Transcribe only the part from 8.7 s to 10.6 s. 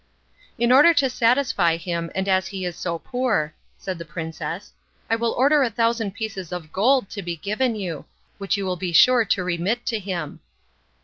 be sure to remit to him."